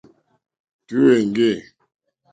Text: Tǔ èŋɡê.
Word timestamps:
Tǔ 0.87 0.99
èŋɡê. 1.17 1.53